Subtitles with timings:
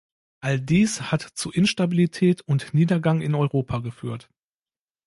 [0.39, 4.29] All dies hat zu Instabilität und Niedergang in Europa geführt.